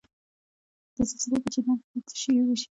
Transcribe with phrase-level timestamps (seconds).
[0.95, 2.67] د زلزلې په جریان کې باید څه وشي؟